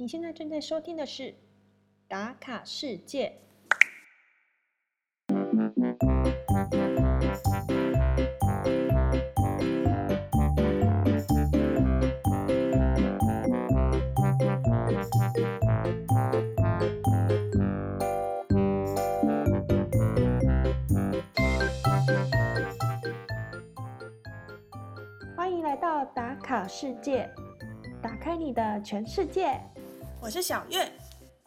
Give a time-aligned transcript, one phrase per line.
[0.00, 1.22] 你现在正在收听的是
[2.06, 3.32] 《打卡世界》。
[25.36, 27.28] 欢迎来到打卡世界，
[28.00, 29.60] 打开你的全世界。
[30.20, 30.92] 我是小月，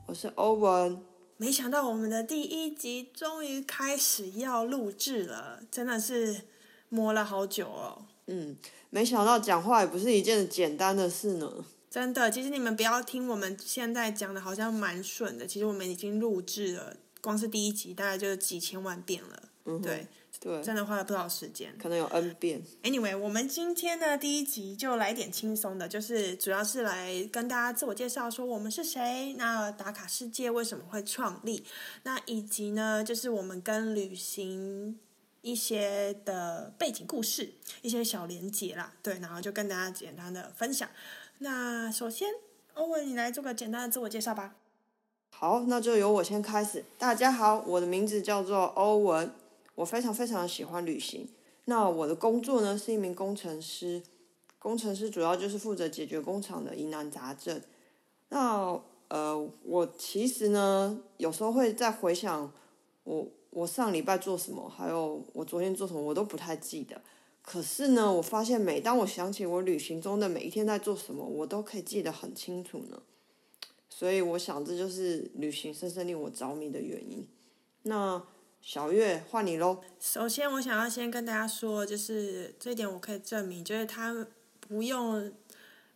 [0.05, 0.97] 我是欧文。
[1.35, 6.41] 没想到我们的第一集终于开始要录制了，真的是
[6.87, 8.05] 磨了好久哦。
[8.27, 8.55] 嗯，
[8.89, 11.65] 没想到讲话也不是一件简单的事呢。
[11.89, 19.43] 真的，其实你们不要听我们现在讲的好像蛮顺的，其实我们已经录制了，光是第一集大概就几千万遍了。
[19.65, 20.07] 嗯，对
[20.43, 21.71] 对，真的花了不少时间。
[21.77, 22.63] 可能有 N 遍。
[22.81, 31.63] Anyway，我们今天呢第一集就来点轻松的，就是主要是来跟大家自我介绍，说我们是谁，那打卡世界为什么会创立，
[32.01, 34.99] 那以及呢就是我们跟旅行
[35.43, 40.89] 一些的背景故事，一些小连结啦，对，然后就跟大家简单的分享。
[41.37, 42.27] 那首先，
[42.73, 44.55] 欧文，你来做个简单的自我介绍吧。
[45.29, 46.83] 好，那就由我先开始。
[46.97, 49.31] 大家好，我的名字叫做欧文，
[49.81, 51.27] 我非常非常喜欢旅行。
[51.65, 54.01] 那我的工作呢是一名工程师，
[54.59, 57.59] 工程师主要就是负责解决工厂的疑难杂症。
[58.29, 62.51] 那呃，我其实呢有时候会在回想
[63.03, 67.01] 我我上礼拜做什么，还有我昨天做什么，我都不太记得。
[67.41, 73.01] 可是呢，我发现每当我想起我旅行中的每一天在做什么，我都可以记得很清楚呢。
[73.89, 77.27] 所以我想，这就是旅行深深令我着迷的原因。
[77.83, 78.21] 那
[78.61, 79.81] 小月换你喽。
[79.99, 84.27] 首先，我想要先跟大家说，就是这一点我可以证明，就是他
[84.59, 85.33] 不用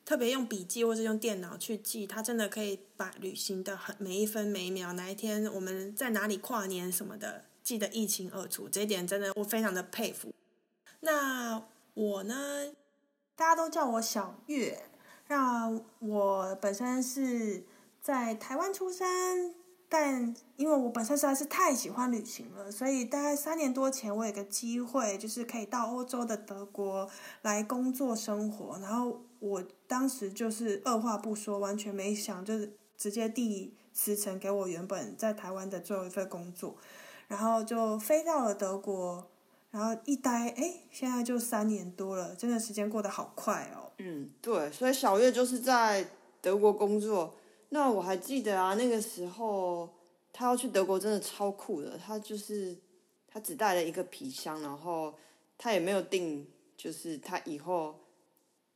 [0.04, 8.68] 特别用笔记或者用电脑去记，他真的可以把旅行的很每一分每一秒，哪一天我们在哪里跨年什么的记得一清二楚。
[8.68, 10.34] 这一点真的我非常的佩服。
[11.02, 11.64] 那
[11.94, 12.74] 我呢，
[13.36, 14.90] 大家都叫我小月。
[15.28, 17.64] 那我本身是
[18.02, 19.56] 在台湾出生，
[19.98, 27.10] 但因为我本身实在是太喜欢旅行了，所以大概三年多前，我有个机会，就是可以到欧洲的德国
[27.44, 28.78] 来工作生活。
[28.80, 36.76] 然后我当时就是二话不说，完全没想，就是直接递辞呈给我原本在台湾的最后一份工作，
[37.30, 39.26] 然后就飞到了德国，
[39.72, 43.94] 然后一待，哎，现在就三年多了，真的时间过得好快哦。
[44.00, 46.06] 嗯，对，所以小月就是在
[46.42, 47.36] 德国工作。
[47.76, 49.94] 那我还记得啊，那个时候
[50.32, 51.98] 他要去德国，真的超酷的。
[51.98, 52.74] 他就是
[53.28, 55.14] 他只带了一个皮箱，然后
[55.58, 56.48] 他也没有定，
[56.78, 58.00] 就是他以后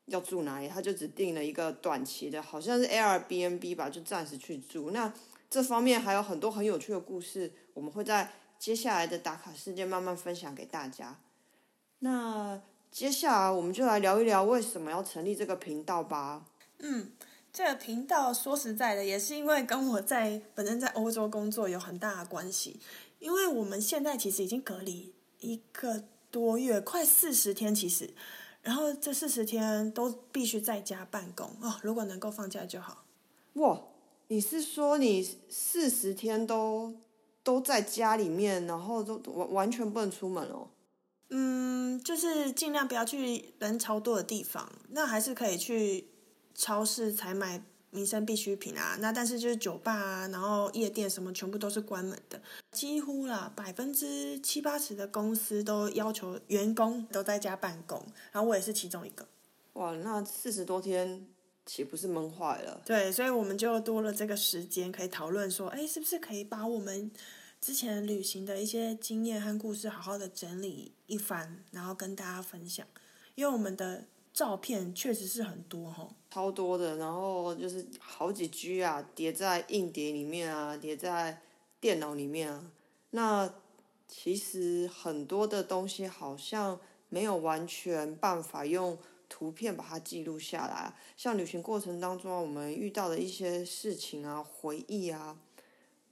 [0.08, 4.92] 要住哪里，他就只定了一个短期的，好像是 Airbnb 吧，就暂时去住。
[4.92, 5.14] 那
[5.50, 11.18] 这方面还有很多很有趣的故事，我们会在接下来的打卡事件慢慢分享给大家。
[12.00, 12.62] 那
[12.92, 16.46] 接下来我们就来聊一聊为什么要成立这个频道吧。
[16.80, 17.14] 嗯，
[17.52, 22.80] 这个频道说实在的，也是因为跟我在本身在欧洲工作有很大的关系。
[23.20, 28.14] 因为我们现在其实已经隔离一个多月，快四十天，其实，
[28.62, 31.76] 然后这四十天都必须在家办公哦。
[31.82, 33.04] 如果能够放假就好。
[33.54, 33.82] 哇，
[34.28, 36.94] 你是说你四十天都
[37.44, 40.70] 都在家里面，然后都完完全不能出门哦？
[41.32, 46.09] 嗯，就是尽量不要去人潮多的地方，那还是可以去
[46.59, 48.97] 超市才买民生必需品啊。
[49.00, 59.25] 那但是就是酒吧啊，然后夜店什么全部都是关门的，几乎啦百分之七八十的公司都要求员工都在家办公，然后我也是其中一个。
[59.74, 61.25] 哇，那四十多天
[61.66, 62.81] 岂不是闷坏了？
[62.86, 67.09] 对，所以我们就多了这个时间可以讨论说，哎，是不是可以把我们
[67.62, 72.86] 之前旅行的一些经验和故事好好的整理一番，然后跟大家分享。
[73.36, 74.03] 因为我们的
[74.40, 81.41] 照片确实是很多哈，超多的，然后就是好几 G 啊，叠在硬碟里面啊，叠在
[81.82, 82.72] 电脑里面啊。
[83.09, 83.53] 那
[84.08, 88.97] 其实很多的东西好像没有完全办法用
[89.28, 90.96] 图片把它记录下来。
[91.18, 95.38] 像旅行过程当中我们遇到的一些事情啊、回忆啊，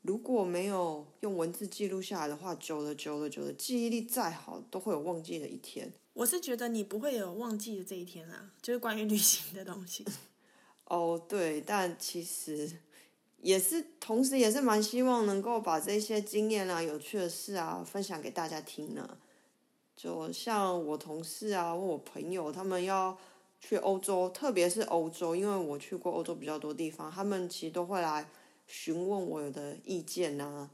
[0.08, 5.92] 如果没有用文字记录下来的话，久了久了久了，记忆力再好都会有忘记的一天。
[6.14, 10.06] 我是觉得你不会有忘记的这一天啊，就是关于旅行的东西。
[10.86, 12.72] 哦，对，但其实
[13.42, 19.18] 也是，同时也是蛮希望能够把这些经验啊、有趣的事啊分享给大家听呢。
[19.98, 23.18] 就像我同事啊，问我朋友，他们要
[23.60, 28.26] 去欧洲，特别是欧洲，因为我去过欧洲比较多地方，他们其实都会来
[28.68, 30.70] 询问我的意见呐、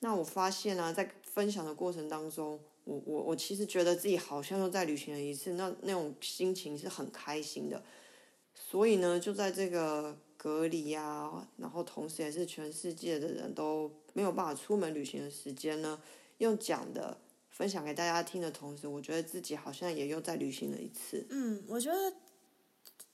[0.00, 7.82] 那我发现啊，在分享的过程当中，我我我其实觉得自己好像又在旅行了一次，那那种心情是很开心的。
[8.54, 16.00] 所以呢，就在这个隔离啊，然后同时也是全世界的人都没有办法出门旅行的时间呢，
[16.38, 17.18] 用讲的
[17.50, 21.26] 分享给大家听的同时，我觉得自己好像也又在旅行了一次。
[21.30, 22.14] 嗯，我觉得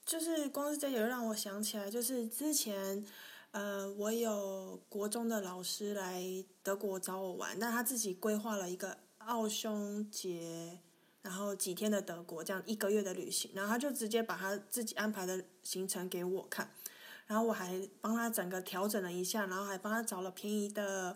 [0.05, 3.05] 就是光是这也让我想起来，就是之前
[3.53, 6.23] 呃，我有国中的老师来
[6.61, 10.79] 德国找我玩，但他自己规划了一个奥匈节，
[11.21, 16.69] 然后几天的德国这样一个月的旅行，然后他就直接把他自己安排的行程给我看，
[17.27, 21.15] 然后我还帮他整个调整了一下，然后还帮他找了便宜的。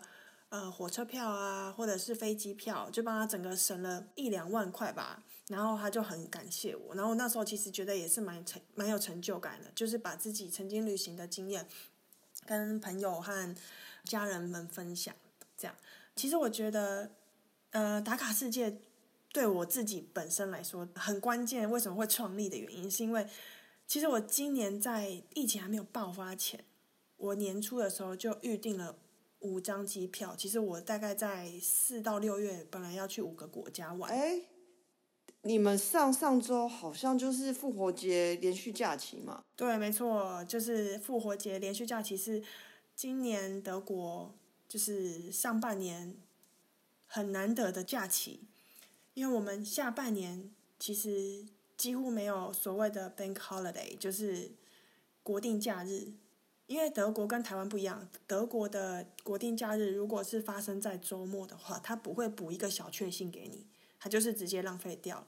[0.50, 5.22] 呃，火车票啊，或者是飞机票，就帮他整个省了一两万块吧。
[5.48, 11.68] 然后他就很感谢我，然后那时候其实觉得也是蛮成蛮有成就感的，就是把自己曾经旅行的经验
[12.48, 13.54] 跟朋友和
[14.04, 15.14] 家人们分享。
[15.54, 15.76] 这样，
[16.16, 17.10] 其实我觉得，
[17.72, 18.78] 呃，打卡世界
[19.32, 21.70] 对我自己本身来说很关键。
[21.70, 23.26] 为什么会创立的原因，是因为
[23.86, 26.64] 其实我今年在疫情还没有爆发前，
[27.18, 28.96] 我年初的时候就预定了。
[29.40, 34.10] 五张机票，其实我大概在四到六月本来要去五个国家玩。
[34.10, 34.40] 哎，
[35.42, 39.44] 你们上上周好像就是复活节连续假期嘛？
[39.56, 42.42] 对，没错，就是复活节连续假期是
[42.94, 44.34] 今年德国
[44.68, 46.16] 就是上半年
[47.06, 48.40] 很难得的假期，
[49.14, 51.46] 因为我们下半年其实
[51.76, 54.50] 几乎没有所谓的 bank holiday，就是
[55.22, 56.12] 国定假日。
[56.66, 63.64] 因为德国跟台湾不一样，德国的国定假日如果是发生在周末的话，它不会补一个小确幸给你，
[63.98, 65.26] 它就是直接浪费掉。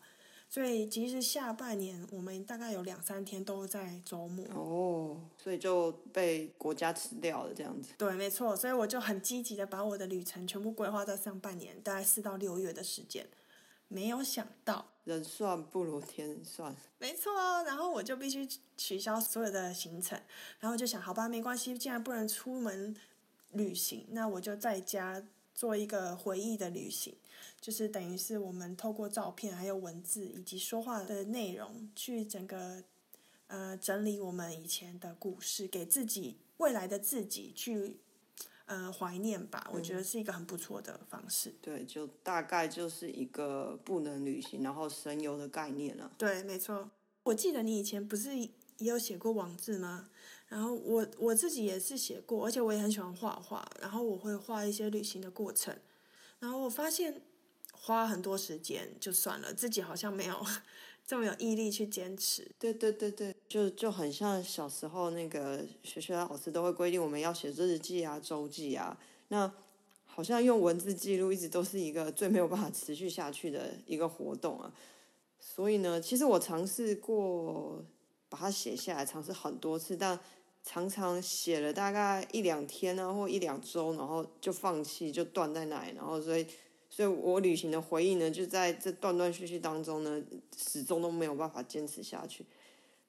[0.49, 4.45] 所以其实下半年我们大概有两三天都在周末。
[4.53, 7.93] 哦，所以就被国家吃掉了这样子。
[7.97, 13.29] 对，没错，所以我就很积极的把我的旅程全部规划在上半年，大概四到六月的时间。
[13.87, 16.75] 没有想到，人算不如天算。
[16.99, 17.33] 没错，
[17.65, 20.21] 然后我就必须取消所有的行程，
[20.61, 22.95] 然后就想，好吧，没关系，既然不能出门
[23.53, 25.21] 旅行，那我就在家
[25.61, 27.15] 做一个回忆的旅行，
[27.61, 32.83] 就是等于是我们透过照片、还有文字以及说话的内容，去整个
[33.47, 38.01] 呃整理我们以前的故事，给自己未来的自己去。
[38.65, 41.53] 呃，怀念吧，我觉得是一个很不错的方式。
[41.61, 46.13] 对，就大概就是一个不能旅行，然后神游的概念了。
[46.17, 46.89] 对，没错。
[47.25, 48.31] 我记得你以前不是
[48.81, 50.11] 也有写过网志吗？
[50.49, 55.75] 然后我我自己也是写过，而且我也很喜欢画画，然后我会画一些旅行的过程。
[56.41, 57.23] 然后我发现
[57.73, 60.37] 花很多时间就算了，自己好像没有
[61.07, 62.51] 这么有毅力去坚持。
[62.59, 68.99] 对对对对，就就很像小时候那个学校老师都会规定我们要写日记啊、周记啊，
[69.29, 69.53] 那
[70.07, 74.73] 好像用文字记录一直都是一个最没有办法持续下去的一个活动啊。
[75.39, 77.85] 所以呢，其实我尝试过
[78.31, 80.19] 把它写下来，尝试很多次，但
[80.63, 86.47] 常常写了大概一两天啊，或一两周，然后就放弃，就断在那里，然后所以。
[86.93, 90.21] 所以我旅行的回忆呢，就在这断断续续当中呢，
[90.57, 92.45] 始终都没有办法坚持下去。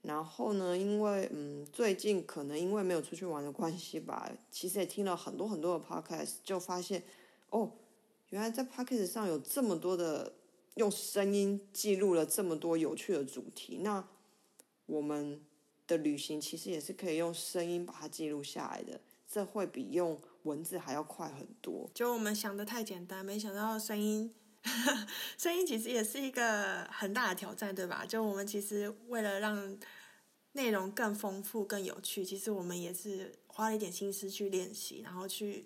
[0.04, 7.02] 然后呢，因为嗯，最近可能因为没有出去玩的关系吧，其实也听了很多很多的 podcast，就发现
[7.50, 7.72] 哦，
[8.30, 10.32] 原来在 podcast 上有这么多的
[10.76, 13.80] 用声音记录了这么多有趣的主题。
[13.82, 14.08] 那
[14.92, 15.40] 我们
[15.88, 21.90] 的旅行其实也是可以用声音把它记录下来的，这会比用文字还要快很多。
[21.94, 24.34] 就我们想的太简单，没想到声音，
[25.40, 28.06] 声音其实也是一个很大的挑战，对吧？
[28.06, 29.78] 就我们其实为了让
[30.52, 35.66] 内容更丰富、更有趣，其实我们也是花了一点心思去练习，然后去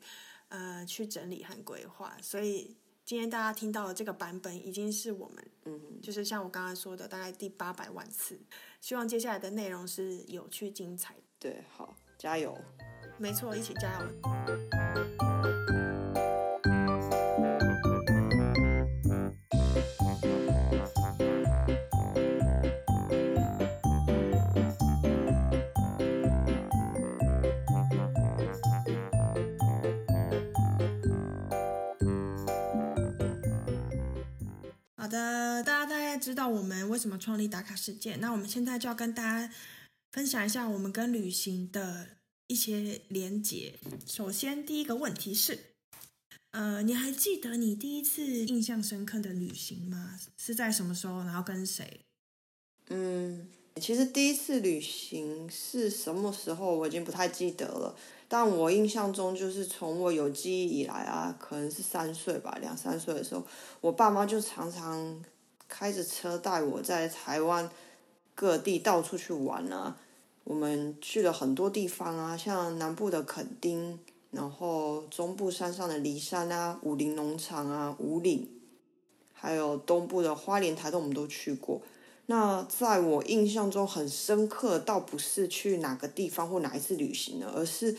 [0.50, 2.16] 呃去整理和规划。
[2.22, 8.40] 所以今天大家听到的这个版本，已经是我们嗯，就是像我刚刚说的，大概第八百万次。
[8.82, 11.16] 希望接下来的内容是有趣精彩。
[11.38, 12.58] 对，好，加油！
[13.20, 15.55] 没错，一起加油！
[36.46, 38.16] 家大概知道我们为什么创立打卡世界。
[38.18, 39.54] 那我们现在就要跟大家
[40.12, 42.08] 分享一下我们跟旅行的
[42.48, 43.74] 一些连结。
[44.06, 45.60] 首先，第一个问题是，
[46.52, 50.20] 呃，你还记得你第一次印象深刻的旅行吗？
[50.38, 51.24] 是在什么时候？
[51.24, 52.02] 然后跟谁？
[52.90, 53.48] 嗯，
[53.82, 57.96] 其实第一次旅行是什么时候，我已经不太记得了。
[58.28, 63.46] 但我印象中，就是从我有记忆以来啊，可能是三岁吧，两三岁的时候，
[63.82, 65.24] 我爸妈就常常
[65.68, 67.70] 开着车带我在台湾
[68.34, 69.98] 各地到处去玩啊。
[70.44, 74.00] 我们去了很多地方啊，像南部的垦丁，
[74.32, 78.48] 然后中部山上的梨山啊、武林农场啊、五岭，
[79.34, 81.82] 还有东部的花莲、台东，我们都去过。
[82.28, 87.96] 那在我印象中很深刻，倒不是去哪个地方或哪一次旅行呢，而是。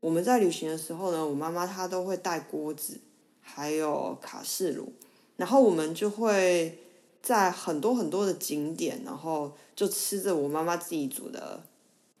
[0.00, 3.00] 我们在旅行的时候呢，我妈妈她都会带锅子，
[3.40, 4.92] 还有卡式炉，
[5.36, 6.76] 然后我们就会
[7.22, 11.64] 在很多很多的景点，然后就吃着我妈妈自己煮的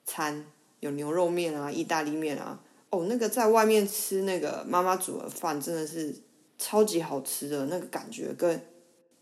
[0.04, 0.46] 餐，
[0.80, 2.62] 有牛肉面啊、意大利面啊。
[2.90, 6.14] 哦，那个在外面吃那个妈妈煮的饭，真的是
[6.58, 8.64] 超级好吃的，那个感觉跟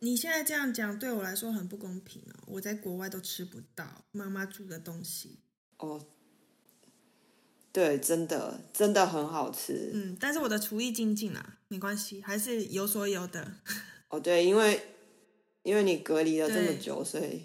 [0.01, 5.39] 你现在这样讲对我来说很不公平哦，我在国外都吃不到妈妈煮的东西。
[5.79, 6.05] 哦。
[7.73, 9.93] 对，真的真的很好吃。
[9.95, 13.53] 嗯，但是我的厨艺精进啊，没关系，还是有所有的。
[14.11, 14.90] 哦，对，因为
[15.63, 17.43] 因为你隔离了这么久，所以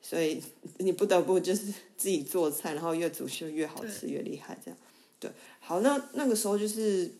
[0.00, 0.42] 所以
[0.78, 4.78] 你不得不就是 自己做菜，然后越煮就越好吃，越厉害这样。
[5.18, 7.10] 对，好，那那个时候就是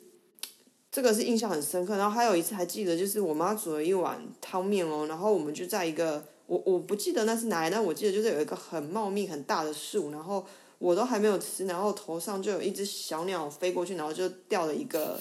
[0.90, 1.96] 这个是印象很深刻。
[1.96, 10.46] 然后还有一次还记得，就是我妈煮了一碗汤面哦，然后我们就在一个我我不记得那是哪里，但我记得就是有一个很茂密很大的树，然后。
[10.80, 15.20] 我都还没有吃，然后头上就有一只小鸟飞过去，然后就掉了一个，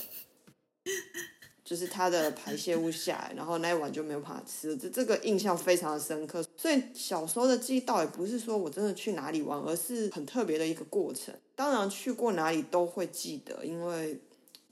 [1.69, 6.43] 就是它的排泄物下来，然后那一碗就没有办法吃了，这这个印象非常的深刻。
[6.57, 11.31] 所以小时候的记忆倒也不是说我真的去哪里玩，而是很特别的一个过程。
[11.55, 14.19] 当然去过哪里都会记得，因为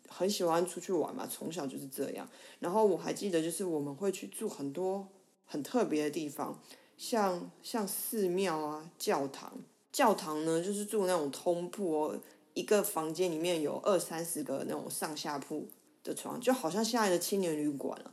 [0.07, 2.27] 很喜欢出去玩嘛，从小就是这样。
[2.59, 5.07] 然后我还记得，就是我们会去住很多
[5.45, 6.59] 很特别的地方，
[6.97, 9.53] 像像寺庙啊、教堂。
[9.91, 12.19] 教堂呢，就是住那种通铺哦，
[12.55, 15.67] 一个房间里面有二三十个那种上下铺
[16.07, 18.11] 的床，就好像现在的青年旅馆了。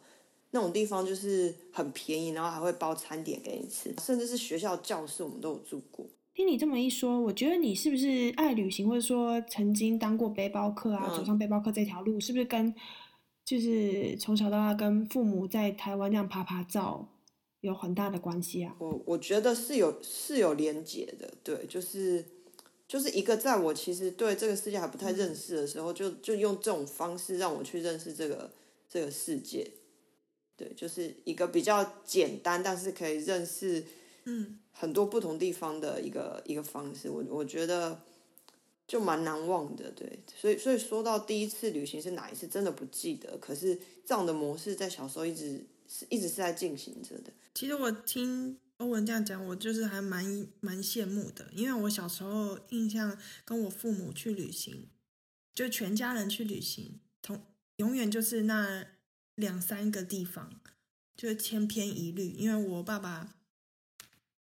[0.51, 6.07] 那种地方就是很便宜，然后还会包餐点给你吃，甚至是学校教室我们都有住过。
[6.35, 12.75] 听你这么一说，我觉得你是不是爱旅行，或者说曾经当过背包客啊，走上背包客这条路，是不是跟
[13.45, 17.09] 就是从小到大跟父母在台湾这样爬爬照？
[17.61, 18.77] 有很大的关系啊！
[18.79, 22.23] 我我觉得是有是有连结的，对，就是
[22.87, 28.51] 就是一个在我其实对这个世界还不太认识的时候，就就用这种方式让我去认识这个
[28.89, 29.71] 这个世界，
[30.57, 33.85] 对，就是一个比较简单，但是可以认识
[34.25, 38.01] 嗯很多不同地方的一个一个方式，我我觉得
[38.87, 45.65] 就蛮难忘的，对，所以所以说到第一次旅行是哪一次，真的不记得，可是这样的模式在小时候一直。
[45.87, 47.31] 是一直是在进行着的。
[47.53, 54.89] 其实我听欧文这样讲，我就是还蛮蛮羡慕的，因为我小时候印象跟我父母去旅行，
[55.55, 57.43] 就全家人去旅行，同
[57.77, 58.87] 永远就是那
[59.37, 60.61] 两三个地方，
[61.17, 62.33] 就是千篇一律。
[62.33, 63.35] 因为我爸爸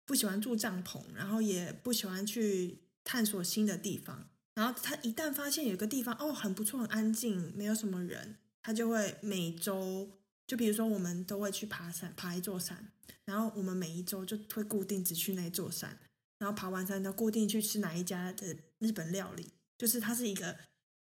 [0.07, 4.31] 不喜欢住帐篷，然后也不喜欢去探索新的地方。
[4.55, 10.09] 然后他一旦发现有个地方哦很不错，很安静，没有什么人，他就会每周。
[10.51, 12.91] 就比如说，我们都会去爬山，爬一座山，
[13.25, 15.97] 然后我们每一周就会固定只去那座山，
[16.41, 19.47] 然后爬完山，就固定去吃哪一家的日本料理，
[19.79, 20.57] 就是它是一个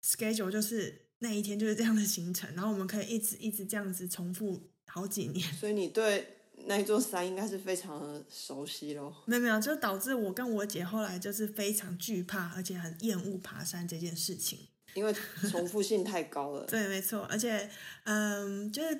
[0.04, 5.48] schedule，就是那一天就是这样的行程，然后我们可以一直一直这样子重复好几年。
[5.54, 6.28] 所以你对
[6.66, 9.16] 那一座山应该是非常的熟悉咯。
[9.28, 14.58] 没有没有，就导致我跟我姐后来就是非常惧怕，而且很厌恶爬山这件事情，
[14.96, 15.14] 因为
[15.52, 16.66] 重复性太高了。
[16.72, 17.70] 对，没错，而且
[18.06, 19.00] 嗯，就是。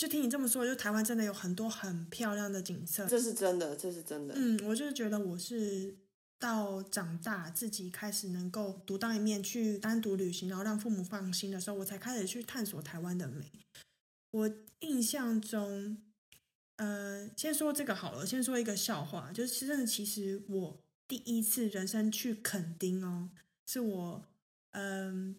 [0.00, 4.32] 就听你这么说，就台湾真的有很多很漂亮的景色，这是真的，这是真的。
[4.34, 5.94] 嗯，我就是觉得我是
[6.38, 13.52] 到长大自己开始能够独当一面去单独旅行，然后让父母放心的时候，我才开始去探索台湾的美。
[14.30, 15.98] 我印象中，
[16.76, 23.28] 呃，先说这个好了，先说一个笑话，就是真的，其实我第一次人生去垦丁哦，
[23.66, 24.24] 是我
[24.70, 25.36] 嗯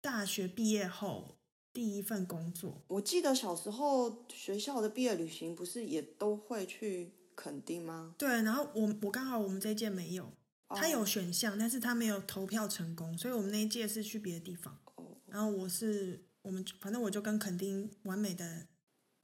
[0.00, 1.36] 大学毕业后。
[1.80, 8.14] 第一份工作，我记得小时候学校的毕业旅行不是也都会去垦丁吗？
[8.18, 10.30] 对，然后我我刚好我们这一届没有，
[10.68, 14.78] 他有选项，但是他没有投票成功，所以我们那一届是去别的地方。
[14.96, 18.66] 哦，然后我是我们反正我就跟垦丁完美的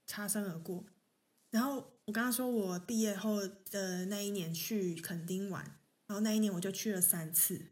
[0.07, 0.83] 擦身而过。
[1.51, 5.63] 然后我刚刚说我毕业后的那一年去垦丁玩，
[6.07, 7.67] 然后那一年我就去了三次。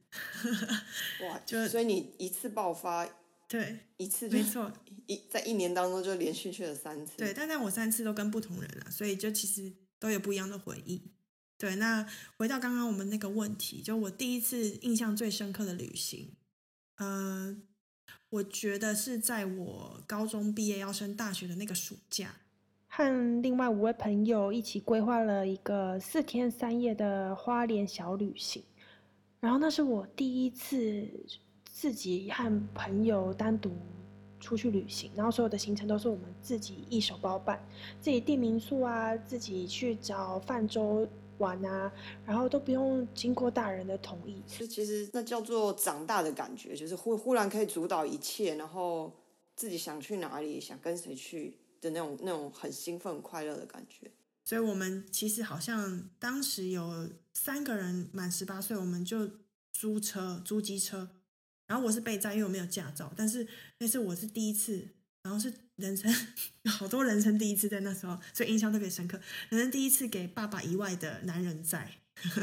[1.24, 3.08] 哇，就所以你一次爆发。
[3.54, 4.72] 对， 一次没错，
[5.06, 7.12] 一在一年当中就连续去了三次。
[7.16, 11.00] 对，但但我三次都跟不同人了，所以就其实都有不一样的回忆。
[11.56, 12.04] 对，那
[12.36, 16.34] 回到刚刚我们那个问题，就我第一次印象最深刻的旅行，
[16.96, 17.56] 呃，
[18.30, 22.34] 我觉得是在我高中毕业要升大学的那个暑假，
[22.88, 28.64] 和另外五位朋友一起规划了一个四天三夜的花莲小旅行。
[29.38, 31.08] 然后那是我第一次
[31.74, 33.72] 自己和朋友单独
[34.38, 37.60] 出去旅行，然后所有的行程都是我们自己一手包办，
[38.00, 41.06] 自己订民宿啊，自己去找泛舟。
[41.38, 41.92] 玩啊，
[42.24, 49.12] 然后都不用经过大人的同意，就其实那叫做长大的感觉，就是忽忽然可以主导一切，然后
[49.56, 54.08] 自己想去哪里，想跟谁去的那种那种很兴奋快乐的感觉。
[54.44, 59.28] 所以我们其实好像当时有三个人满十八岁，我们就
[59.72, 61.08] 租车租机车，
[61.66, 63.46] 然后我是备载，因为我没有驾照，但是
[63.78, 64.88] 那是我是第一次。
[65.24, 66.14] 然后是人生
[66.68, 69.18] 好多人生第一次在那时候，所以印象特别深刻。
[69.48, 71.90] 人生第一次给爸爸以外的男人在，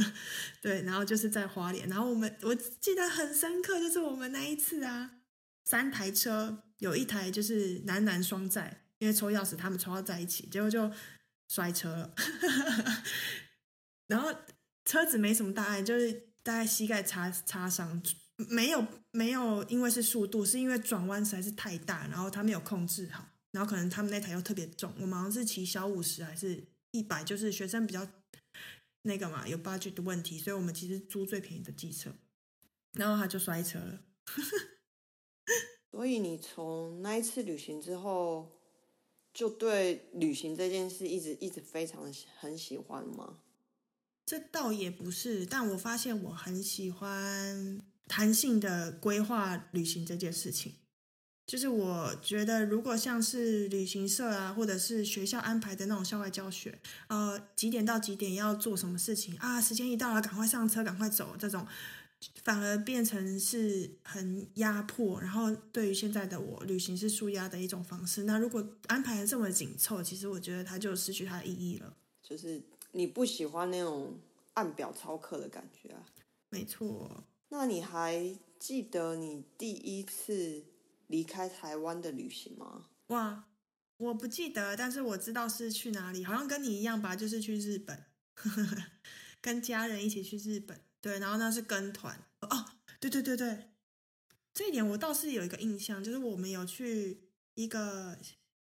[0.63, 1.87] 对，然后就是在花莲。
[1.87, 5.11] 然后我们我记得很深刻，就是我们那一次啊，
[5.63, 10.91] 三台车有一台就是男男双载，因为抽钥匙他们抽到在一起，结果就
[11.49, 12.15] 摔车了。
[14.09, 14.33] 然后
[14.85, 16.11] 车子没什么大碍，就是
[16.41, 18.01] 大概膝盖擦擦伤。
[18.49, 28.07] 没有没有，因为是速度，是因为转弯实在是太大，然后他没有控制好，然后可能他们那台又特别重，我们好像是骑小五十还是一百，就是学生比较
[29.03, 32.13] 那个嘛，有 budget 的问题，所以我们其实租最便宜的机车，
[32.93, 34.01] 然后他就摔车了。
[35.91, 38.51] 所以你从那一次旅行之后，
[39.33, 43.39] 就对旅行这件事一直一直非常的很喜欢吗？
[44.25, 47.81] 这倒也不是，但我发现我很喜欢。
[48.07, 50.73] 弹性的规划旅行这件事情，
[51.47, 59.59] 就是我觉得，如果像是旅行社啊，或者是学校安排的那种校外教学，呃，几点到几点要做什么事情啊？
[59.59, 61.67] 时间一到了，赶快上车，赶快走，这种
[62.43, 65.19] 反而变成是很压迫。
[65.19, 68.23] 然后对于现在的我，旅行是舒压的一种方式。
[68.23, 71.93] 那如果安排的这么紧凑，其实我觉得它就失去它的意义了。
[72.21, 74.17] 就是你不喜欢那种
[74.53, 76.05] 按表操课的感觉啊？
[76.49, 77.23] 没错。
[77.53, 80.63] 那你还记得你第一次
[81.07, 82.85] 离开台湾的旅行吗？
[83.07, 83.43] 哇，
[83.97, 88.05] 我不记得，但是我知道是去哪里，好像跟你一样吧，就是去日本，
[89.41, 90.79] 跟家人一起去日本。
[91.01, 92.17] 对，然后那是跟团。
[92.39, 92.65] 哦，
[93.01, 93.71] 对对对对，
[94.53, 97.19] 这一点我倒是有一个印象，就是我们有去
[97.55, 98.17] 一个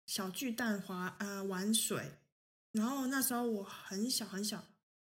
[0.05, 2.13] 小巨蛋滑呃玩水，
[2.71, 4.65] 然后那时候我很小很小，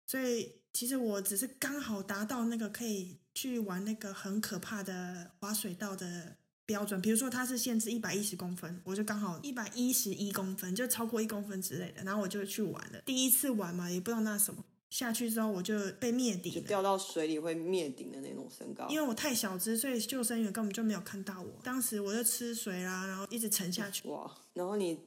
[0.05, 3.18] 所以其实我只是刚好达到那个可以。
[3.35, 13.01] 去玩那个很可怕的滑水道的标准，比如说它是限制一百一十公分，我就刚好一百一十一公分，就超过一公分之类的，然后我就去玩了。
[13.05, 18.87] 第一次玩嘛，也不知道那什么，下去之后我就被灭顶，就掉到水里会灭顶的那种身高。
[18.89, 21.51] 因为我太小只，所以救生员根本就没有看到我。
[21.63, 24.07] 当时我就吃水啦，然后一直沉下去。
[24.07, 24.31] 哇！
[24.53, 24.99] 然后你。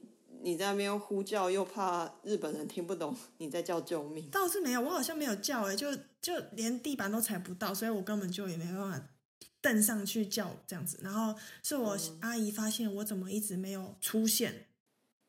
[0.43, 4.29] 你在那边呼叫，又怕日本人听不懂你在叫救命。
[4.29, 9.07] 倒是没有，我好像没有叫哎，就就连地板都踩不到，所以我根本就也没办法
[9.61, 10.99] 蹬上去叫这样子。
[11.01, 14.67] 然后是我阿姨发现我怎么一直没有出现，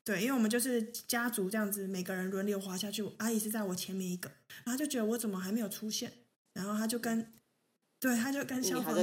[0.03, 3.09] 对，因为我们就是家族这样子，每个人轮流滑下去。
[3.17, 4.29] 阿姨是在我前面一个，
[4.65, 6.11] 然后就觉得我怎么还没有出现，
[6.51, 7.31] 然后他就跟，
[8.01, 8.93] 对，他就跟消防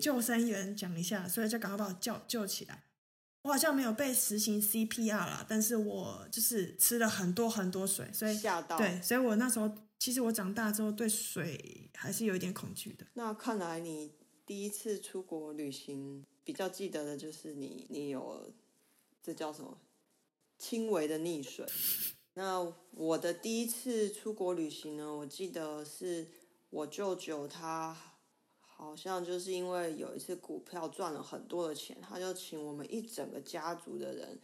[0.00, 2.84] 救生员讲一下，所以就赶快把我叫救起来。
[3.42, 8.76] 我好像没有被实行 CPR 啦，但是我就是吃了很多很多水，所以吓到。
[8.76, 13.06] 对，所以我那时候其实我长大之后对水还是有一点恐惧的。
[13.14, 14.12] 那看来你
[14.44, 18.52] 第一次出国旅行比较记得的就是你，你有
[19.22, 19.78] 这叫什么
[20.58, 21.64] 轻微的溺水。
[22.34, 26.28] 那我的第一次出国旅行呢，我记得是
[26.68, 27.96] 我舅舅他。
[28.80, 34.38] 好像就是因为有一次股票赚了很多的钱，他就请我们一整个家族的人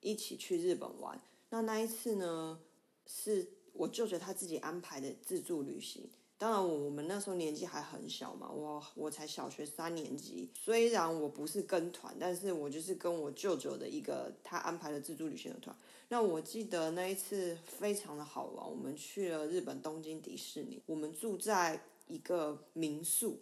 [0.00, 1.20] 一起去日本玩。
[1.50, 2.58] 那那一次呢，
[3.06, 6.08] 是我舅舅他自己安排的自助旅行。
[6.36, 10.50] 当然，我们那时候年纪还很小嘛，我我才小学三年级。
[10.54, 15.74] 虽然我不是跟团，但是我就是跟我舅舅的一个他安排的自助旅行的团。
[16.08, 23.40] 那我记得那一次非常的好玩，我们去了日本东京迪士尼，我们住在一个民宿。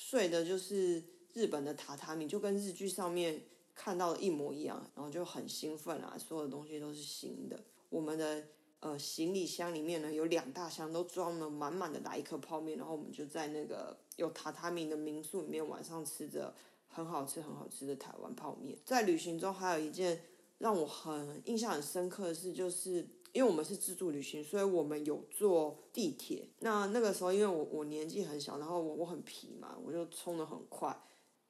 [0.00, 1.02] 睡的就是
[1.34, 3.42] 日本的榻榻米，就跟日剧上面
[3.74, 7.60] 看到的一模一样，然后就很兴奋啊，所有东西都是新的。
[7.88, 8.44] 我们的
[8.78, 16.54] 呃行李箱里面呢有两大箱都装了满满的来客泡面，然后我们就在那个有榻榻米的民宿里面晚上吃着
[16.86, 18.78] 很好吃很好吃的台湾泡面。
[18.84, 20.22] 在旅行中还有一件
[20.58, 26.48] 让我很印象很深刻的事，就是因为我们是自助旅行，所以我们有坐地铁。
[26.60, 30.96] 那那个时候，因为我我年纪很小，然后我我很皮嘛，我就冲的很快。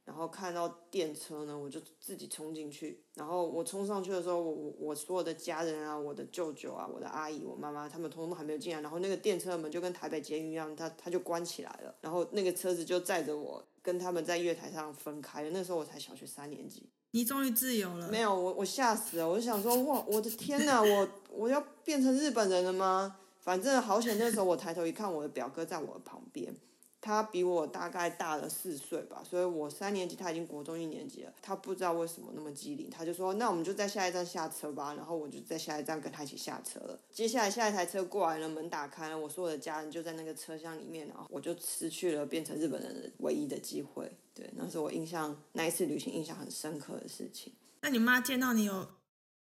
[0.05, 3.05] 然后看到电车呢，我就自己冲进去。
[3.13, 8.81] 然后我冲上去的时候，我我我所有的家人啊，我的舅舅啊，我的阿姨、我妈妈，他们通通还没有进来。
[8.81, 11.95] 然后那个电车门就跟台北捷运一样，它它就关起来了。
[12.01, 15.51] 然后那个车子就载着我跟他们在月台上分开了。
[15.51, 16.89] 那时候我才小学三年级。
[17.13, 18.09] 你终于自由了。
[18.09, 23.17] 没有，我我吓死了，我就想说，哇，我的天哪，我我要变成日本人了吗？
[23.41, 26.55] 反正好险，那时候我抬头一看，我的表哥在我的旁边。
[27.01, 31.33] 他比我大概大了四岁吧，所以我三年级，他已经国中一年级了。
[31.41, 36.99] 他不知道为什么那么机灵，他就说：“那我们就在下一站下车吧。”然后我就在下一站跟他一起下车了。
[37.13, 44.11] 接下来下一台车过来了，门打开了，我所有的家人就在那个车厢里面，然后我就失去了变成日本人的唯一的机会。
[44.35, 47.53] 对，那是我印象那一次旅行印象很深刻的事情。
[47.81, 48.89] 那你妈见到你有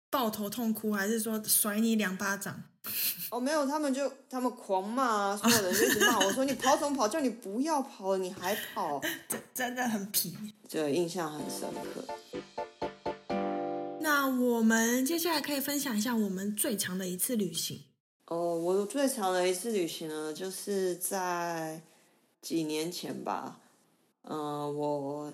[0.09, 2.63] 抱头痛哭，还是说甩你两巴掌？
[3.31, 7.07] 哦，没有，他们就他们狂骂啊，所有人就一直骂我说：“你跑什么跑？
[7.07, 8.99] 叫你不要跑了，你还跑。
[9.27, 10.35] ”真真的很皮，
[10.67, 12.03] 这印象很深刻。
[14.01, 17.81] 那我们接下来可以分享一下我们最长的一次旅行。
[18.27, 21.81] 哦，我最长的一次旅行呢，就是在
[22.41, 23.59] 几年前吧。
[24.23, 25.33] 嗯，我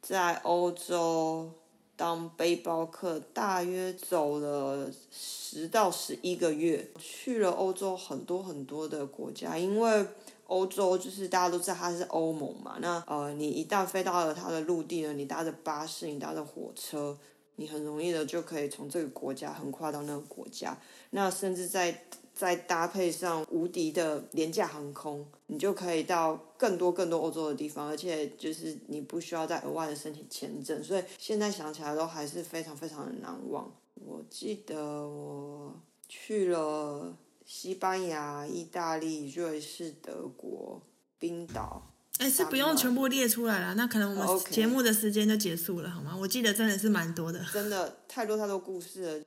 [0.00, 1.52] 在欧洲。
[2.00, 10.06] 当背包客大约走了十到十一个月，去了欧洲很多很多的国家，因为
[10.46, 12.78] 欧洲就是大家都知道它是欧盟嘛。
[12.80, 17.18] 那呃，你一旦飞到了它的陆地呢，你搭着巴士，你搭着火车，
[17.56, 20.74] 你很容易的就可以从这个国家横跨到那个国家。
[21.10, 22.04] 那甚至在
[22.40, 33.70] 再搭配上无敌的廉价航空，你就可以到更多更多欧洲的地方，而且就是你不需要再额外的申请签证，所以现在想起来都还是非常非常的难忘。
[34.06, 40.80] 我记得我去了西班牙、意大利、瑞士、德国、
[41.18, 41.82] 冰岛。
[42.20, 46.16] 哎，是不用全部列出来了，那可能我们节目的时间就结束了，好吗？
[46.18, 49.24] 我记得真的是蛮多的，真的太多太多故事了。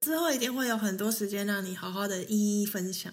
[0.00, 3.12] 之后一定会有很多时间让你好好的一一分享。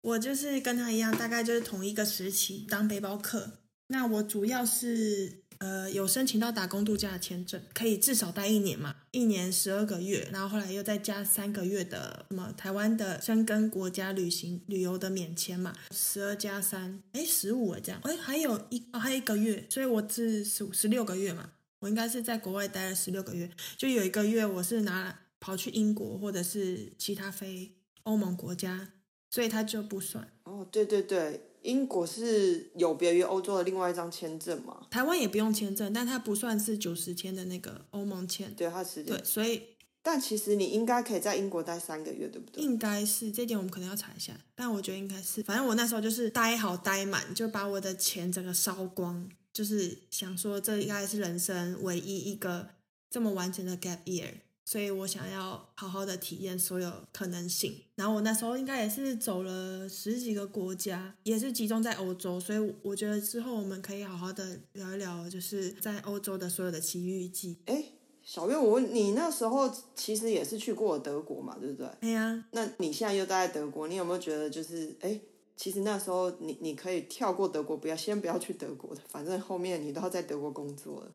[0.00, 3.58] 我就是跟他一样，大概就是同一个时期当背包客。
[3.88, 10.28] 那我主要是呃有申请到打工度假的签证，可以至少待一年嘛，一年十二个月。
[10.32, 21.50] 然后后来又再加三个月的什么台湾的深根国家旅行旅游的免签嘛，十二加三，哎十五这样，哎还有一还有一个月，所以我是十十六个月嘛。
[21.80, 25.18] 我应该是在国外待了十六个月，就有一个月我是拿。
[25.44, 27.70] 跑去英国或者是其他非
[28.04, 28.92] 欧盟国家，
[29.28, 30.26] 所以它就不算。
[30.44, 34.86] 哦，对对对，英国是有别于欧洲的另外一张签证嘛？
[34.90, 38.54] 台湾也不用签证，但它不算是九十天的那个欧盟签。
[38.54, 39.02] 对，它是。
[39.02, 39.60] 对，所以。
[40.06, 42.62] 但其实你应该可以在英国待三个月，对不对？
[42.62, 44.38] 应该是，这点我们可能要查一下。
[44.54, 52.68] 但我觉得应该是，反正我那时候就是待好待满，就把我的钱整个烧光，就是想说这应该是人生唯一一个
[53.08, 54.28] 这么完整的 gap year。
[54.66, 67.58] 所以我想要好好的体验所有可能性，然后我那时候应该也是走了十几个国家，也是集中在欧洲，所以我觉得之后我们可以好好的聊一聊，就是在欧洲的所有的奇遇记。
[67.66, 67.84] 哎，
[68.22, 71.88] 小月，我问你，那时候其实也是去过德国嘛，对不对？
[72.00, 72.46] 对呀。
[72.52, 75.20] 那你现在又待在德国，你有没有觉得就是，哎，
[75.56, 81.12] 其实那时候你你可以跳过德国，不要先不要去德国的，反正后面你都要在德国工作了。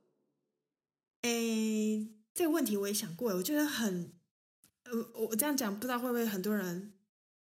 [1.24, 2.19] 哎。
[2.40, 4.14] 这个问题我也想过，我觉得很，
[4.86, 6.94] 呃，我这样讲不知道会不会很多人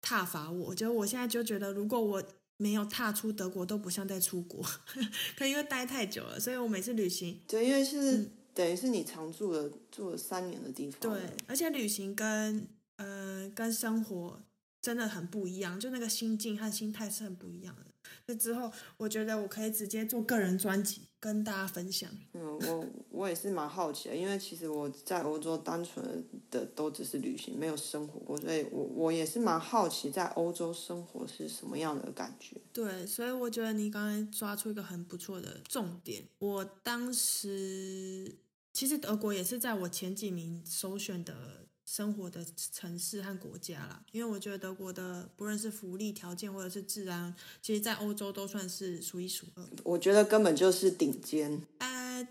[0.03, 0.67] 挞伐我。
[0.67, 2.23] 我觉得我现在就觉得，如果我
[2.58, 4.62] 没有踏出德国，都不像在出国，
[5.36, 14.39] 可能因为待太久了，所以我每次旅行，对，因为是等于是你常住了住了三年的地方，对，而且旅行跟呃跟生活
[14.79, 17.88] 真的很不一样，就那个心境和心态是很不一样的。
[18.26, 22.10] 那之后，我觉得我可以直接做个人专辑跟大家分享。
[22.34, 32.56] 嗯，我我也是蛮好奇的，因为其实我在欧洲单纯的都只是旅行，没有生活过，所以我我也是蛮好奇在欧洲生活是什么样的感觉。
[32.72, 36.24] 对，所以我觉得你刚才抓出一个很不错的重点。
[36.39, 38.38] 我当时
[38.72, 41.62] 其实德国也是在我前几名首选的。
[41.95, 49.63] 生活的城市和国家啦，因为我觉得德国的不论是福利条件或者是治安，其实在欧洲都算是数一数二。
[49.84, 51.62] 我觉得根本就是顶尖。
[51.77, 52.27] 呃，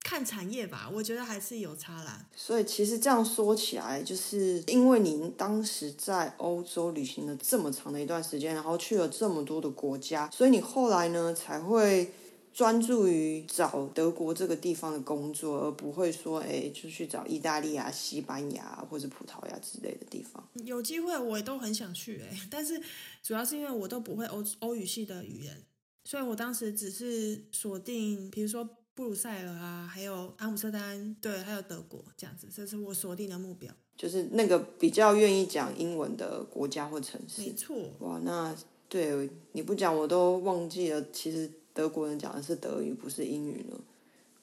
[0.00, 2.26] 看产业吧，我觉得还是有差啦。
[2.36, 12.12] 所以其实这样说起来，就是因为您当时在欧洲旅行了这么长的一段时间，然后去了这么多的国家，所以你后来呢才会
[12.54, 20.48] 专注于找德国这个地方的工作，而不会说，哎，就去找意大利啊、西班牙或者葡萄牙之类的地方。
[20.64, 22.80] 有机会我也都很想去哎，但是
[23.24, 25.60] 主要是因为我都不会欧欧语系的语言，
[26.04, 28.64] 所以我当时只是锁定，比如说
[28.94, 33.74] 布鲁塞尔啊，还有阿姆斯特丹，对，还有德国这样子，这是我锁定的目标。
[33.96, 37.42] 就是那个比较愿意讲英文的国家或城市。
[37.42, 37.76] 没错。
[37.98, 38.56] 哇，那
[38.88, 41.50] 对你不讲我都忘记了，其实。
[41.74, 43.78] 德国人讲的是德语，不是英语呢。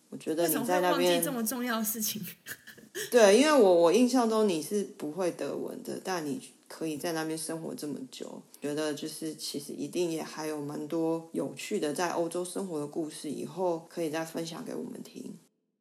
[0.10, 2.22] 我觉得你在那边这么重要的事情。
[3.10, 15.40] 对，因为我我印象中你是不会德文的，但你可以在那边生活这么久，觉得就是其实一定也还有蛮多有趣的在欧洲生活的故事，以后可以再分享给我们听。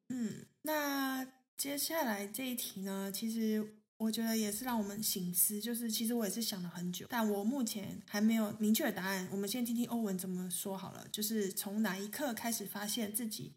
[0.08, 3.74] 嗯，那接下来这一题呢，其实。
[4.00, 9.28] 我觉得也是让我们醒思，就是其实我也是想了很久，但我目前还没有明确的答案。
[9.30, 13.52] 我们先听听欧文怎么说好了，就是从哪一刻开始发现自己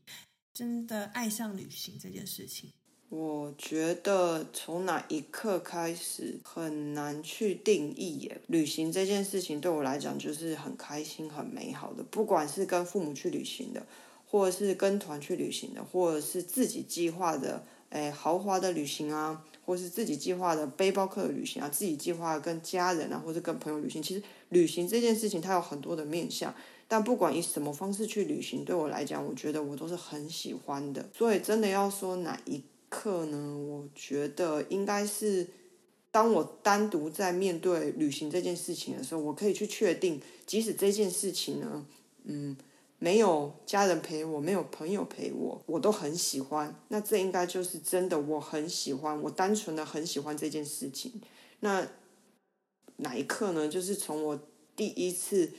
[0.53, 2.69] 真的爱上旅行这件事情？
[3.07, 8.41] 我觉得从哪一刻开始很难去定义耶。
[8.47, 13.85] 旅行这件事情对我来讲就是很开心、很美好的，不管是跟父母去旅行的，
[14.27, 19.45] 或者是跟团去旅行的，或者是自己计划的，哎，豪华的旅行啊。
[19.65, 26.53] 或是自己计划的背包客的旅行啊，自己计划跟家人啊，或者跟朋友旅行，其实旅行这件事情它有很多的面向。
[26.87, 31.09] 但不管以什么方式去旅行，对我来讲，我觉得我都是很喜欢的。
[31.17, 33.57] 所以真的要说哪一刻呢？
[33.57, 35.47] 我觉得应该是
[36.11, 41.85] 当我单独在面对旅行这件事情的时候，我可以去确定，即使这件事情呢，
[42.25, 42.55] 嗯。
[43.03, 46.73] 没有家人陪我，没有朋友陪我，我都很喜欢。
[46.87, 51.11] 那这应该就是真的，我很喜欢，我单纯的很喜欢这件事情。
[51.59, 51.85] 那
[52.95, 53.67] 哪一刻呢？
[53.67, 54.39] 就是从我
[54.73, 55.51] 第一次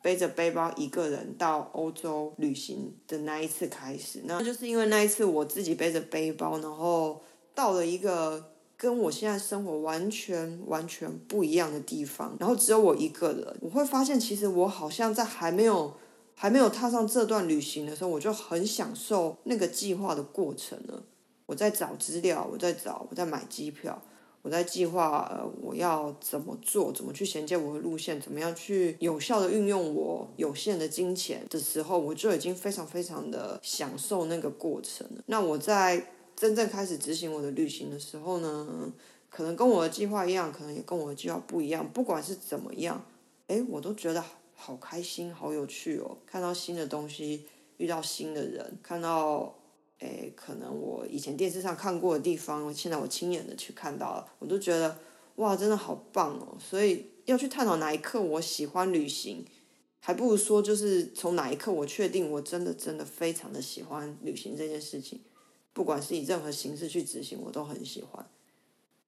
[0.00, 4.20] 背着背包一个人到欧洲旅行的那一次开始。
[4.24, 7.20] 那就是因为那一次我自己背着背包，然后
[7.52, 15.92] 到了一个跟我现在生活完全完全不一样的地方，然后只有我一个人，我会发现其实我好像在还没有。
[16.40, 21.02] 还没有踏上这段旅行的时候，我就很享受那个计划的过程了。
[21.46, 24.00] 我在找资料，我在找，我在买机票，
[24.42, 35.22] 我在计划呃我要怎么做，怎么去衔接我的路线，怎么样去有效的运用我有限的金钱的时候，我就已经非常非常的享受那个过程了。
[35.26, 38.92] 那我在真正开始执行我的旅行的时候呢，
[39.28, 41.90] 可能跟我的计划一样，可能也跟我的计划不一样。
[41.92, 43.04] 不管是怎么样，
[43.48, 44.22] 诶，我都觉得。
[44.60, 46.18] 好开心，好有趣哦！
[46.26, 47.44] 看到新的东西，
[47.76, 49.56] 遇到新的人，看到，
[50.00, 54.98] 诶，可能我以前电视上看过的地方，现在我亲眼的去看到了，我都觉得，
[55.36, 56.58] 哇，真的好棒哦！
[56.60, 59.46] 所以要去探讨哪一刻我喜欢旅行，
[60.00, 65.20] 还不如说就是从哪一刻我确定我真的真的非常的喜欢旅行这件事情，
[65.72, 68.28] 不管是以任何形式去执行，我都很喜欢。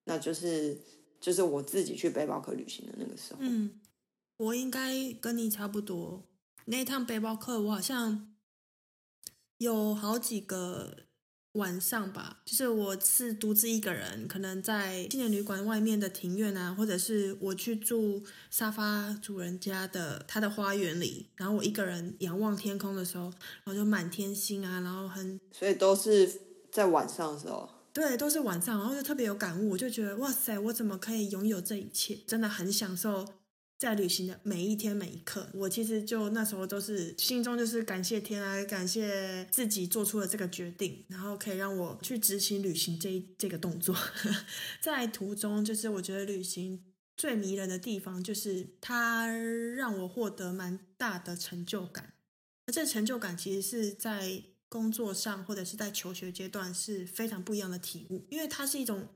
[0.04, 0.78] 那就是
[1.20, 3.40] 就是我自己去背包客旅行的那个时候。
[4.40, 6.26] 我应该跟你差不多，
[6.64, 8.32] 那一趟背包客我好像
[9.58, 10.96] 有好几个
[11.52, 26.40] 晚上吧，就是我是独自一个人，可能在青年旅馆外面的庭院啊，或者是我去住沙发主人家的他的花园里，然后我一个人仰望天空的时候，然后就满天星啊，然后很，所以都是
[26.72, 33.28] 在晚上的时候，对，都是晚上，然后就特别有感悟，我就觉得哇塞，我怎么可以拥有这一切，真的很享受。
[33.80, 43.96] 在旅行的每一天每一刻，我其实就那时候都是心中就是感谢天啊，感谢自己做出了这个决定，然后可以让我去执行旅行这这个动作。
[44.82, 46.84] 在途中，就是我觉得旅行
[47.16, 52.12] 最迷人的地方，就是它让我获得蛮大的成就感。
[52.66, 59.08] 而这成就感其实是在工作上或者是在求学阶段是非常不一样的体悟，因为它是一种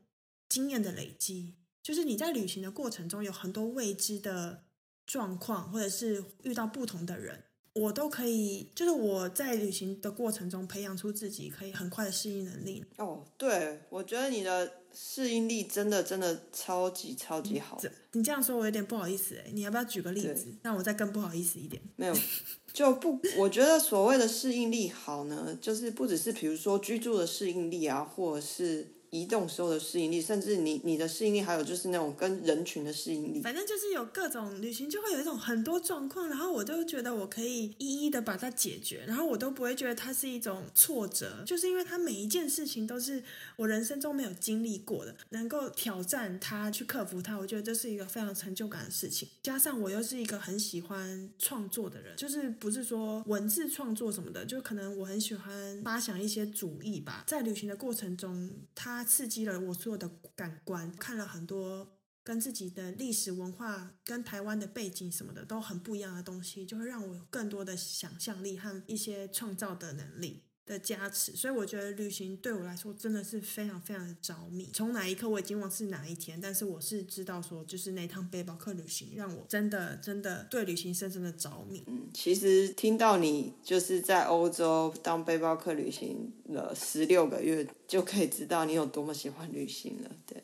[0.49, 1.57] 经验的累积。
[1.85, 4.65] 就是你在旅行的过程中有很多未知的
[5.07, 7.45] 状况，或者是遇到不同的人，
[7.75, 8.71] 我都可以。
[8.75, 12.83] 就是我在旅行的过程中培养出自己可以很快的适应能力。
[12.97, 17.79] 哦，对，我觉得你的适应力真的真的超级超级好。
[18.13, 19.51] 你这样说，我有点不好意思哎。
[19.53, 21.83] 你要不要举个例子，让我再更不好意思一点？
[21.97, 22.17] 没有，
[22.73, 28.91] 就不，我觉得所谓的适应力好呢，就是不只是比如说居住的适应力啊，或者是。
[29.15, 33.41] 移动时候的适应力，甚至你你的适应力，还有就是那种跟人群的适应力。
[33.41, 43.23] 反正就是有各种旅行，就会有一种很多状况，然后我都觉得我可以一一的把它解决，然后我都不会觉得它是一种挫折，就是因为它每一件事情都是
[43.55, 49.29] 我人生中没有经历过的，能够挑战它去克服它，我觉得这是一个非常成就感的事情。
[49.45, 57.23] 加上我又是一个很喜欢创作的人，就是不是说文字创作什么的，就可能我很喜欢发想一些主意吧。
[57.27, 70.43] 在旅行的过程中，它刺激了我所有的感官，看了很多跟自己的历史文化、跟台湾的背景什么的都很不一样的东西，就会让我有更多的想象力和一些创造的能力。
[70.67, 74.71] 的加持，所以我觉得旅行对我来说真的是非常非常的着迷。
[74.73, 81.83] 从哪一刻我已经忘是哪一天，但是我是知道说，就是那趟背包客旅行让我真的真的对旅行深深的着迷。
[81.87, 90.11] 嗯，其实听到你就是在欧洲当背包客旅行了十六个月，就可以知道你有多么喜欢旅行了。
[90.27, 90.43] 对，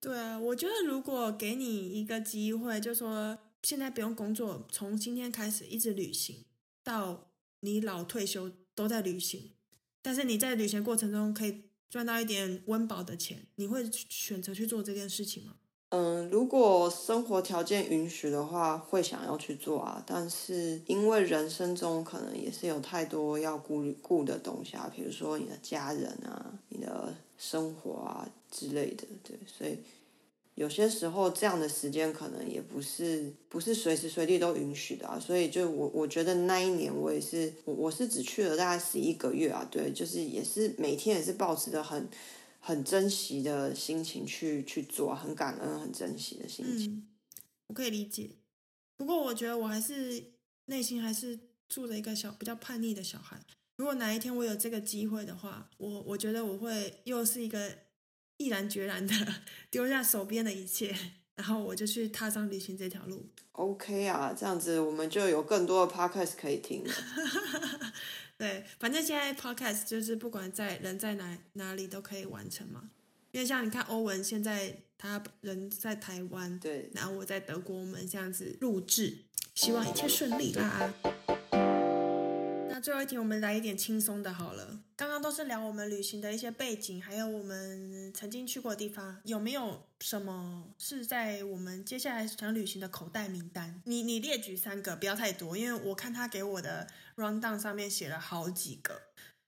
[0.00, 6.46] 对啊，我觉得如果给你一个机会，就说现在不用工作，从今天开始一直旅行
[6.82, 7.28] 到
[7.60, 8.50] 你老退休。
[8.74, 9.52] 都在旅行，
[10.00, 15.56] 但是你在旅行过程中可以赚到一点温饱的钱，你会选择去做这件事情吗？
[15.90, 20.02] 嗯，如果生活条件允许的话，会想要去做啊。
[20.06, 29.78] 但是因为人生中可能也是有太多要顾顾的东西啊，比如说你的家人啊、你的生活啊之类的，对，所以。
[30.54, 42.06] 有些时候，这样的时间可能也不是不是随时随地都允许的啊，所以就我我觉得那一年我也是我我是只去了大概十一个月啊，对，就是也是每天也是保持着很
[42.60, 46.92] 很珍惜的心情去去做，很感恩、很珍惜的心情。
[46.92, 47.08] 嗯，
[47.68, 48.28] 我可以理解，
[48.98, 50.22] 不过我觉得我还是
[50.66, 53.40] 内心还是住着一个小比较叛逆的小孩。
[53.76, 57.78] 如果哪一天我有这个机会的话，我我觉得我会又是一个。
[58.42, 59.14] 毅然决然的
[59.70, 60.94] 丢下手边的一切，
[61.36, 63.24] 然后我就去踏上旅行这条路。
[63.52, 66.92] OK 啊，这样子我们就有更多的 podcast 可以听了。
[68.38, 72.90] 对，反正现在 podcast 就是不管在人在哪哪里都可以完成嘛。
[73.30, 79.18] 因为像你看欧文现在他人在台湾，对，然后我在德国，我们这样子录制，
[79.54, 80.92] 希望一切顺利啦。
[82.82, 84.80] 最后一题，我们来一点轻松的好了。
[84.96, 89.20] 刚刚都是聊我们旅行的一些背景，还有我们曾经去过的地方。
[89.22, 93.80] 有没有什么是在我们接下来想旅行的口袋名单？
[93.84, 99.00] 你你列举三个，不要太多，因为我看他给我的 rundown 上面写了好几个。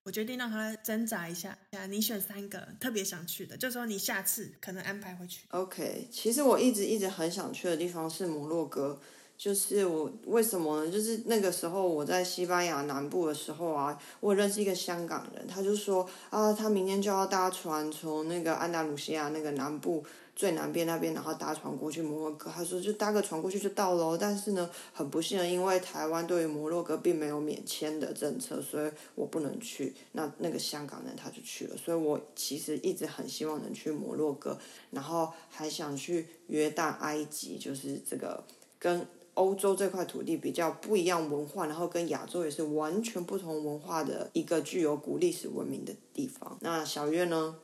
[0.04, 1.58] 我决定让他挣扎一下，
[1.90, 5.46] 你选三个特别想去的，就说你下次可能安排回去。
[5.48, 9.00] OK，其实我一直一直很想去的地方是摩洛哥。
[9.36, 10.90] 就是我为什么呢？
[10.90, 20.02] 就是那个时候我在西班牙南部的时候啊，我认识一个香港人，他就说啊，他明天就要搭船从那个安达卢西亚那个南部
[20.34, 22.50] 最南边那边，然后搭船过去摩洛哥。
[22.50, 29.92] 他说就搭个船过去就到了，但是呢，很不幸的，因为台湾对于摩洛哥并没有免签的政策，所以我不能去。
[30.12, 34.56] 那那个香港人他就去了，所以我其实一直很希望能去摩洛哥，
[34.92, 38.42] 然后还想去约旦、埃及，就是这个
[38.78, 39.04] 跟。
[39.34, 46.58] 欧洲这块土地比较不一样文化，然后跟亚洲也是完全不同文化的一个具有古历史文明的地方。
[46.60, 47.58] 那小月呢？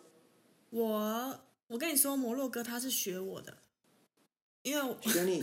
[0.71, 3.59] 我我跟你说，摩洛哥他是学我的，
[4.63, 5.43] 因为学你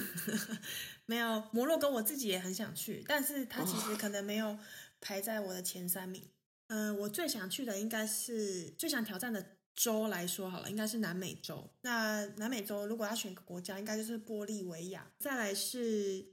[1.05, 4.57] 没有摩洛哥，我自己也很想去，但是他其实可能没有
[5.01, 6.23] 排在我的前三名。
[6.67, 9.56] 嗯，我最想去的应该是最想挑战的。
[9.77, 11.69] 州来说好了，应该是南美洲。
[11.81, 15.09] 那南美洲如果要选一个国家，应该就是玻利维亚。
[15.19, 16.25] 再来是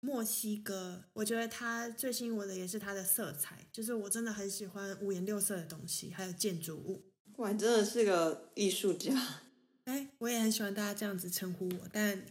[0.00, 7.04] 墨西哥，我觉得它最吸引我的也是它的色彩，就是我真的很喜欢五颜六色的东西，还有建筑物。
[7.36, 9.14] 哇，真的是个艺术家。
[9.84, 12.26] 哎，我也很喜欢大家这样子称呼我，但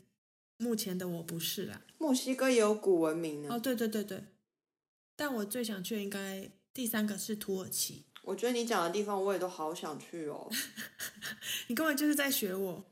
[0.58, 1.82] 目前的我不是啦。
[1.98, 3.48] 墨西哥也有古文明呢。
[3.50, 4.26] 哦，对对对对。
[5.16, 8.04] 但我最想去的应该第三个是土耳其。
[8.24, 10.50] 我觉得你讲的地方我也都好想去哦。
[11.68, 12.84] 你根本就是在学我。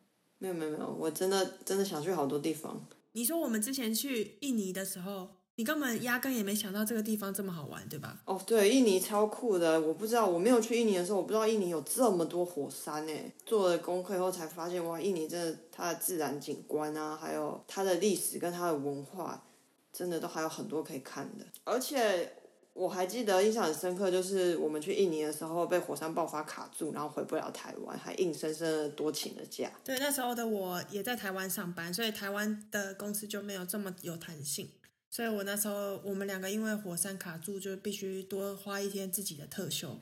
[0.41, 2.81] 没有没有没有，我真的真的想去好多地方。
[3.11, 8.21] 你说我们之前去印尼的时候，你根本压根也没想到这个地方这么好玩，对吧？
[8.23, 9.81] 哦，对，印尼超酷的。
[9.81, 13.33] 我不知道，我没有去印尼的时候，我不知道印尼有这么多火山诶。
[13.45, 19.43] 做了功课以后才发现，哇，印尼真的它的自然景观啊，还有它的历史跟它的文化，
[19.91, 22.33] 真的都还有很多可以看的，而且。
[22.79, 29.69] 我还记得印象很深刻，就是我们去印尼的时候被火山爆发卡住，然后回不了台湾，还硬生生的多请了假。
[29.83, 34.69] 对，那时候的我也在台湾上班，所以台湾的公司就没有这么有弹性，
[35.10, 39.99] 所以我那时候我们两个因为火山卡住，就必须多花一天自己的特休。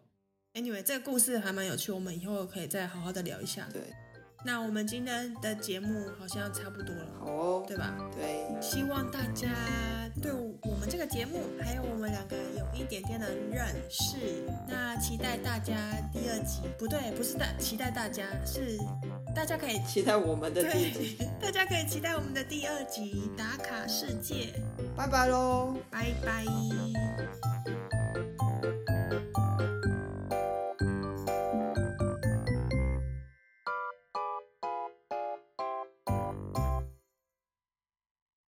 [0.53, 3.67] Anyway，这个故事还蛮有趣，我们以后可以再好好的聊一下。
[3.73, 3.81] 对，
[4.45, 7.93] 那我们今天的节目好像差不多了，好哦，对吧？
[8.15, 9.47] 对，希望大家
[10.21, 14.15] 对我们这个节目，还有我们两个有一点点的认识。
[14.67, 15.73] 那期待大家
[16.13, 18.77] 第二集，不对，不是大期待大家，是
[19.35, 24.53] 大家可以期待我们的第一集，对， 大家可以期待我们的第二集打卡世界。
[24.95, 25.75] 拜拜喽。
[25.91, 26.45] 拜拜。